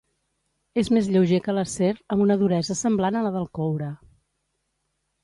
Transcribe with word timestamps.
És 0.81 0.87
més 0.97 1.09
lleuger 1.15 1.39
que 1.47 1.53
l'acer 1.57 1.89
amb 2.15 2.25
una 2.25 2.37
duresa 2.45 2.77
semblant 2.79 3.19
a 3.21 3.21
la 3.27 3.33
del 3.37 3.47
coure. 3.59 3.91